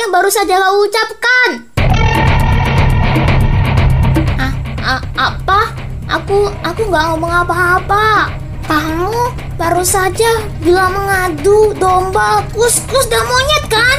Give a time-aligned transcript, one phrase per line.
[0.00, 1.50] yang baru saja kau ucapkan?
[4.40, 5.60] Ah, ah, apa?
[6.08, 8.32] Aku, aku nggak ngomong apa-apa.
[8.64, 9.12] Kamu
[9.60, 13.98] baru saja bilang mengadu domba, kus-kus dan monyet kan?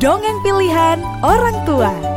[0.00, 2.15] Dongeng pilihan orang tua.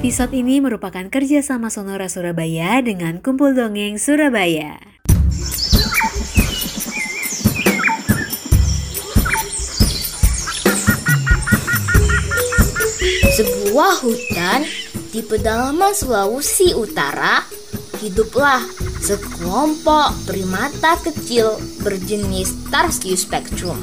[0.00, 4.80] Episode ini merupakan kerjasama Sonora Surabaya dengan Kumpul Dongeng Surabaya.
[13.28, 14.64] Sebuah hutan
[15.12, 17.44] di pedalaman Sulawesi Utara
[18.00, 18.64] hiduplah
[19.04, 23.76] sekelompok primata kecil berjenis Tarsius spectrum,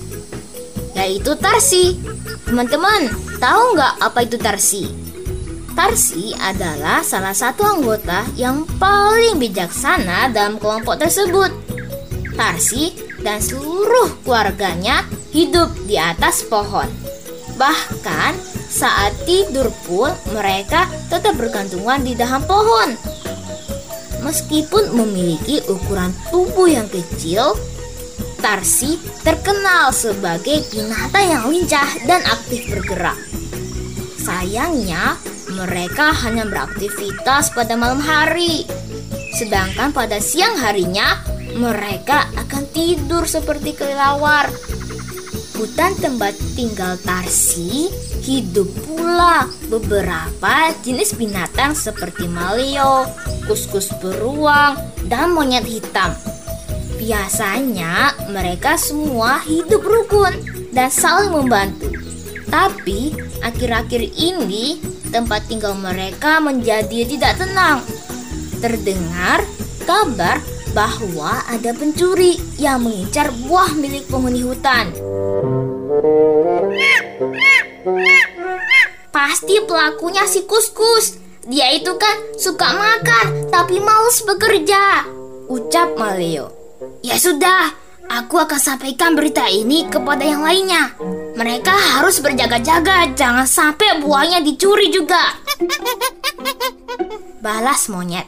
[0.97, 1.94] yaitu tarsi.
[2.42, 3.05] Teman-teman,
[3.38, 5.06] tahu nggak apa itu tarsi?
[5.78, 11.53] Tarsi adalah salah satu anggota yang paling bijaksana dalam kelompok tersebut.
[12.33, 16.89] Tarsi dan seluruh keluarganya hidup di atas pohon.
[17.61, 18.33] Bahkan
[18.73, 22.98] saat tidur pun mereka tetap bergantungan di dahan pohon.
[24.25, 27.53] Meskipun memiliki ukuran tubuh yang kecil,
[28.42, 33.17] Tarsi terkenal sebagai binatang yang lincah dan aktif bergerak.
[34.22, 35.17] Sayangnya,
[35.58, 38.69] mereka hanya beraktivitas pada malam hari.
[39.33, 41.25] Sedangkan pada siang harinya,
[41.58, 44.45] mereka akan tidur seperti kelelawar.
[45.58, 47.89] Hutan tempat tinggal Tarsi
[48.22, 53.09] hidup pula beberapa jenis binatang seperti maleo,
[53.49, 54.77] kuskus beruang,
[55.09, 56.14] dan monyet hitam.
[57.02, 60.33] Biasanya mereka semua hidup rukun
[60.70, 61.89] dan saling membantu.
[62.53, 67.84] Tapi akhir-akhir ini tempat tinggal mereka menjadi tidak tenang.
[68.58, 69.45] Terdengar
[69.88, 70.42] kabar
[70.76, 74.94] bahwa ada pencuri yang mengincar buah milik penghuni hutan.
[79.10, 81.18] Pasti pelakunya si Kuskus.
[81.48, 85.08] Dia itu kan suka makan tapi males bekerja.
[85.48, 86.52] Ucap Maleo.
[87.02, 87.72] Ya sudah,
[88.12, 90.94] aku akan sampaikan berita ini kepada yang lainnya.
[91.37, 95.37] Mereka harus berjaga-jaga, jangan sampai buahnya dicuri juga.
[97.37, 98.25] Balas monyet.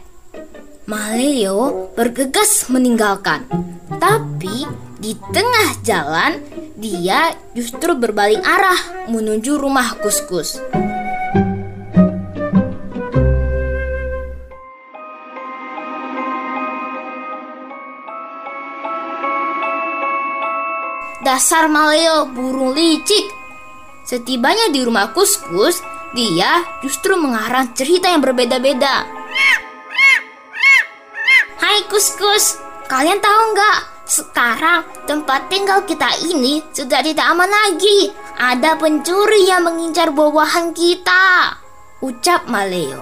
[0.86, 3.50] Maleo bergegas meninggalkan.
[3.98, 4.70] Tapi
[5.02, 6.38] di tengah jalan,
[6.78, 10.62] dia justru berbalik arah menuju rumah Kuskus.
[21.40, 23.32] Dasar Maleo burung licik.
[24.04, 25.80] Setibanya di rumah Kuskus,
[26.12, 29.08] dia justru mengarang cerita yang berbeda-beda.
[31.64, 32.60] Hai Kuskus,
[32.92, 33.80] kalian tahu nggak?
[34.04, 38.12] Sekarang tempat tinggal kita ini sudah tidak aman lagi.
[38.36, 41.56] Ada pencuri yang mengincar buah-buahan kita.
[42.04, 43.00] Ucap Maleo.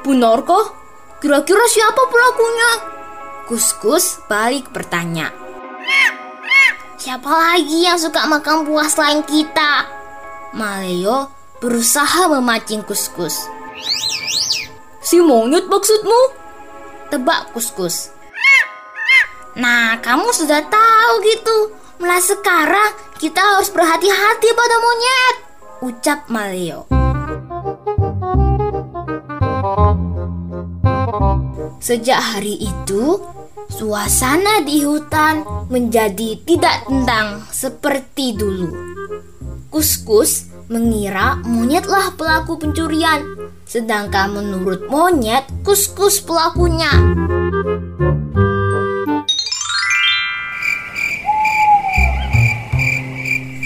[0.00, 0.64] Benarkah?
[1.20, 2.72] Kira-kira siapa pelakunya?
[3.44, 5.42] Kuskus balik bertanya.
[7.02, 9.90] Siapa lagi yang suka makan buah selain kita?
[10.54, 13.50] Maleo berusaha memancing Kuskus.
[15.02, 16.20] Si monyet maksudmu?
[17.10, 18.14] Tebak Kuskus.
[19.58, 21.74] Nah, kamu sudah tahu gitu.
[21.98, 25.36] Mulai sekarang kita harus berhati-hati pada monyet.
[25.82, 26.86] Ucap Maleo.
[31.82, 33.18] Sejak hari itu,
[33.66, 38.68] suasana di hutan menjadi tidak tentang seperti dulu.
[39.72, 43.24] Kuskus mengira monyetlah pelaku pencurian,
[43.64, 46.92] sedangkan menurut monyet, kuskus pelakunya.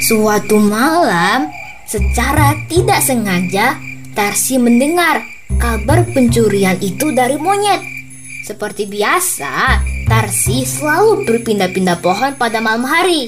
[0.06, 1.50] Suatu malam,
[1.90, 3.74] secara tidak sengaja,
[4.16, 5.20] Tarsi mendengar
[5.60, 7.84] kabar pencurian itu dari monyet.
[8.48, 13.26] Seperti biasa, Tarsi selalu berpindah-pindah pohon pada malam hari.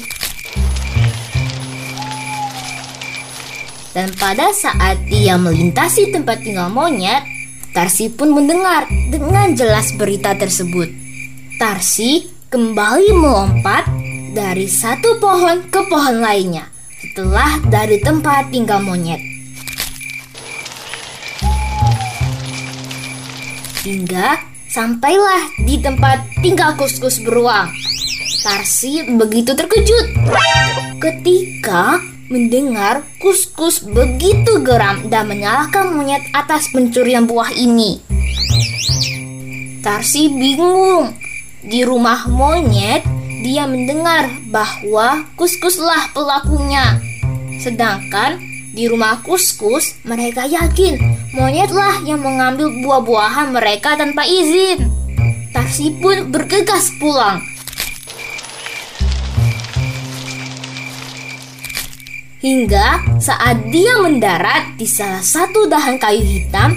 [3.90, 7.26] Dan pada saat dia melintasi tempat tinggal monyet,
[7.74, 10.88] Tarsi pun mendengar dengan jelas berita tersebut.
[11.60, 13.86] Tarsi kembali melompat
[14.32, 16.66] dari satu pohon ke pohon lainnya
[16.98, 19.20] setelah dari tempat tinggal monyet.
[23.86, 27.72] Hingga sampailah di tempat tinggal kuskus beruang.
[28.44, 30.06] Tarsi begitu terkejut
[31.02, 31.98] ketika
[32.28, 37.98] mendengar kuskus begitu geram dan menyalahkan monyet atas pencurian buah ini.
[39.80, 41.16] Tarsi bingung.
[41.58, 43.02] Di rumah monyet,
[43.42, 47.02] dia mendengar bahwa kuskuslah pelakunya.
[47.58, 48.38] Sedangkan
[48.70, 54.88] di rumah kuskus, mereka yakin monyetlah yang mengambil buah-buahan mereka tanpa izin.
[55.52, 57.42] Tarsi pun bergegas pulang.
[62.38, 66.70] Hingga saat dia mendarat di salah satu dahan kayu hitam,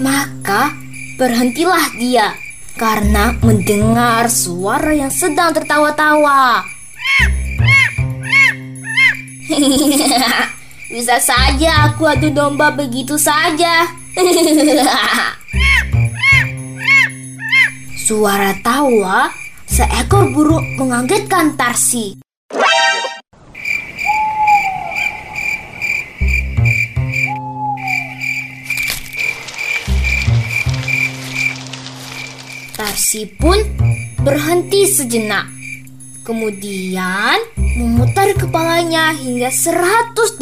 [0.00, 0.72] maka
[1.20, 2.32] berhentilah dia
[2.80, 6.64] karena mendengar suara yang sedang tertawa-tawa.
[10.94, 13.82] Bisa saja aku adu domba begitu saja.
[18.06, 19.34] Suara tawa
[19.66, 22.22] seekor burung mengagetkan Tarsi.
[32.78, 33.58] Tarsi pun
[34.22, 35.53] berhenti sejenak.
[36.24, 37.36] Kemudian
[37.76, 40.40] memutar kepalanya hingga 180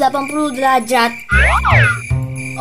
[0.55, 1.11] derajat.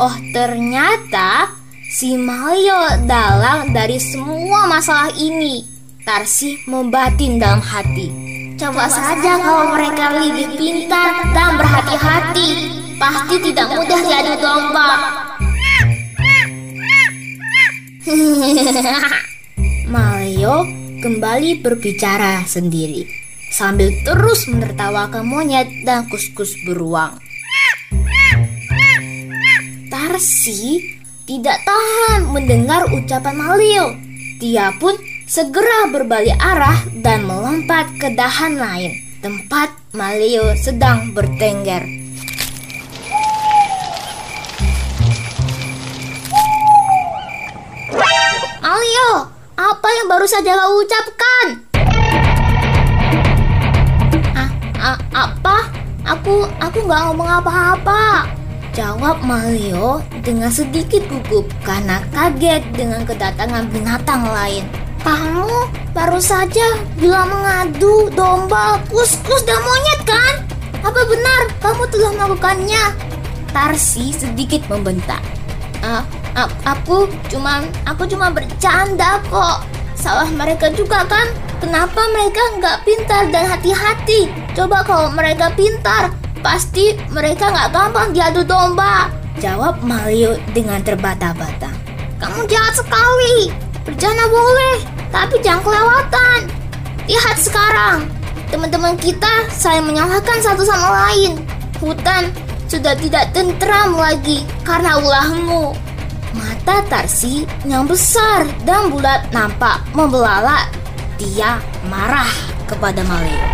[0.02, 1.54] Oh, ternyata
[1.86, 5.62] si Mario dalang dari semua masalah ini.
[6.02, 8.10] Tarsi membatin dalam hati.
[8.58, 14.90] Coba saja kalau mereka lebih pintar dan berhati-hati, pasti tidak mudah diadu domba.
[19.94, 23.02] Mario kembali berbicara sendiri
[23.50, 27.18] sambil terus menertawakan monyet dan kuskus beruang.
[29.90, 30.78] Tarsi
[31.26, 33.86] tidak tahan mendengar ucapan Mario.
[34.38, 34.94] Dia pun
[35.26, 41.82] segera berbalik arah dan melompat ke dahan lain, tempat Mario sedang bertengger.
[48.62, 49.31] Mario,
[49.62, 51.46] apa yang baru saja kau ucapkan?
[54.34, 54.50] Ah,
[54.82, 55.70] ah, apa?
[56.02, 58.26] Aku, aku nggak ngomong apa-apa.
[58.74, 64.66] Jawab Mario dengan sedikit gugup karena kaget dengan kedatangan binatang lain.
[65.06, 70.34] Kamu baru saja bilang mengadu domba, kuskus dan monyet kan?
[70.82, 72.84] Apa benar kamu telah melakukannya?
[73.54, 75.22] Tarsi sedikit membentak.
[75.86, 76.02] Ah,
[76.36, 79.64] aku cuma aku cuma bercanda kok.
[79.96, 81.30] Salah mereka juga kan?
[81.62, 84.26] Kenapa mereka nggak pintar dan hati-hati?
[84.50, 86.10] Coba kalau mereka pintar,
[86.42, 89.06] pasti mereka nggak gampang diadu domba.
[89.38, 91.70] Jawab Mario dengan terbata-bata.
[92.18, 93.54] Kamu jahat sekali.
[93.82, 94.78] Bercanda boleh,
[95.10, 96.40] tapi jangan kelewatan.
[97.10, 98.06] Lihat sekarang,
[98.50, 101.42] teman-teman kita saling menyalahkan satu sama lain.
[101.82, 102.30] Hutan
[102.70, 105.74] sudah tidak tentram lagi karena ulahmu.
[106.32, 110.72] Mata Tarsi yang besar dan bulat nampak membelalak.
[111.20, 111.60] Dia
[111.92, 112.28] marah
[112.64, 113.44] kepada Mario.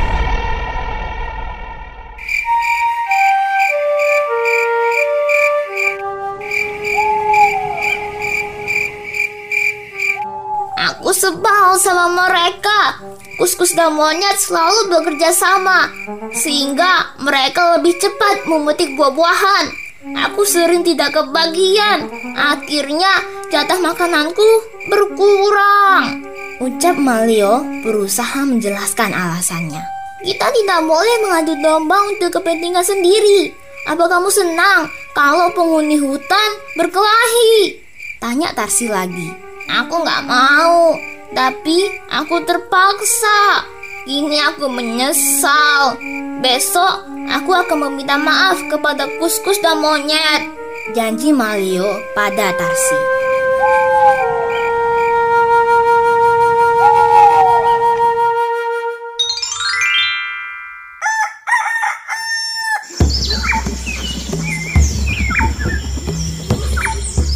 [10.79, 13.03] Aku sebal sama mereka.
[13.39, 15.87] Kuskus dan monyet selalu bekerja sama,
[16.35, 19.88] sehingga mereka lebih cepat memetik buah-buahan.
[20.17, 22.09] Aku sering tidak kebagian.
[22.39, 23.11] Akhirnya
[23.53, 24.47] jatah makananku
[24.89, 26.25] berkurang.
[26.59, 29.83] Ucap Malio berusaha menjelaskan alasannya.
[30.25, 33.55] Kita tidak boleh mengadu domba untuk kepentingan sendiri.
[33.87, 37.79] Apa kamu senang kalau penghuni hutan berkelahi?
[38.19, 39.31] Tanya Tarsi lagi.
[39.69, 40.97] Aku nggak mau,
[41.37, 43.63] tapi aku terpaksa.
[44.09, 46.01] Kini aku menyesal.
[46.41, 50.49] Besok aku akan meminta maaf kepada kuskus dan monyet.
[50.97, 51.85] Janji Malio
[52.17, 53.01] pada Tarsi.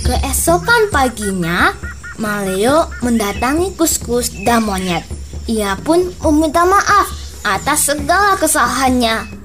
[0.09, 1.77] Keesokan paginya,
[2.17, 5.05] Maleo mendatangi kuskus dan monyet.
[5.45, 7.09] Ia pun meminta maaf
[7.45, 9.42] atas segala kesalahannya.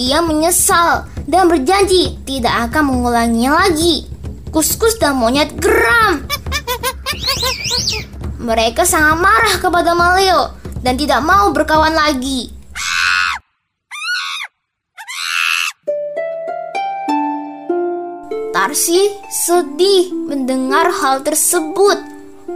[0.00, 4.08] Ia menyesal dan berjanji tidak akan mengulanginya lagi.
[4.48, 6.24] Kuskus dan monyet geram.
[8.40, 12.48] Mereka sangat marah kepada Maleo dan tidak mau berkawan lagi.
[18.56, 22.00] Tarsi sedih mendengar hal tersebut.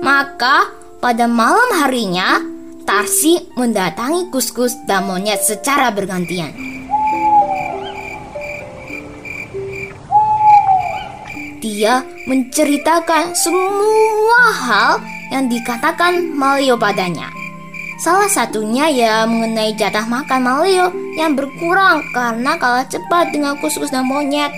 [0.01, 0.73] Maka
[1.05, 2.41] pada malam harinya,
[2.85, 6.74] Tarsi mendatangi kuskus dan monyet secara bergantian.
[11.65, 15.01] Dia menceritakan semua hal
[15.33, 17.33] yang dikatakan Malio padanya.
[18.05, 24.05] Salah satunya ya mengenai jatah makan Malio yang berkurang karena kalah cepat dengan kuskus dan
[24.05, 24.53] monyet.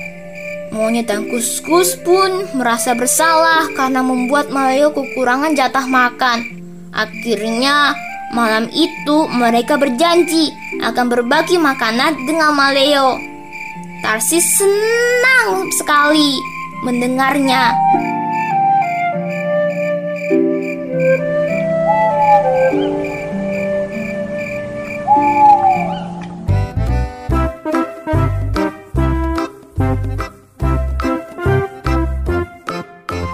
[0.74, 6.42] Monyet dan kuskus pun merasa bersalah karena membuat Maleo kekurangan jatah makan.
[6.90, 7.94] Akhirnya
[8.34, 10.50] malam itu mereka berjanji
[10.82, 13.14] akan berbagi makanan dengan Maleo.
[14.02, 17.72] Tarsis senang sekali mendengarnya.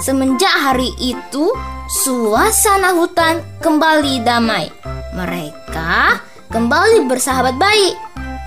[0.02, 1.54] Semenjak hari itu,
[2.02, 4.66] suasana hutan kembali damai.
[5.14, 6.18] Mereka
[6.50, 7.94] kembali bersahabat baik,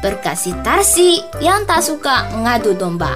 [0.03, 3.15] berkasih Tarsi yang tak suka ngadu domba.